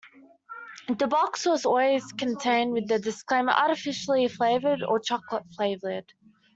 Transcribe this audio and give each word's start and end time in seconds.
The 0.87 1.05
box 1.05 1.45
always 1.45 2.11
contained 2.13 2.87
the 2.87 2.97
disclaimer 2.97 3.51
"artificially 3.51 4.27
flavored" 4.29 4.81
or 4.81 4.99
"chocolate 4.99 5.43
flavored". 5.55 6.11